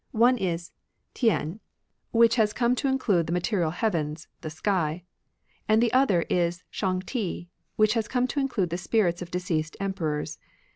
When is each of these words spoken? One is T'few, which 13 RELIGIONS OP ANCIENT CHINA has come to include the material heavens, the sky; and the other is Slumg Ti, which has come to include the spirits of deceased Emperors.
One 0.17 0.35
is 0.39 0.71
T'few, 1.13 1.59
which 2.09 2.35
13 2.37 2.39
RELIGIONS 2.39 2.39
OP 2.39 2.39
ANCIENT 2.39 2.39
CHINA 2.39 2.41
has 2.41 2.53
come 2.53 2.75
to 2.75 2.87
include 2.87 3.27
the 3.27 3.33
material 3.33 3.69
heavens, 3.69 4.27
the 4.41 4.49
sky; 4.49 5.03
and 5.69 5.83
the 5.83 5.93
other 5.93 6.21
is 6.23 6.63
Slumg 6.73 7.05
Ti, 7.05 7.49
which 7.75 7.93
has 7.93 8.07
come 8.07 8.25
to 8.29 8.39
include 8.39 8.71
the 8.71 8.79
spirits 8.79 9.21
of 9.21 9.29
deceased 9.29 9.77
Emperors. 9.79 10.39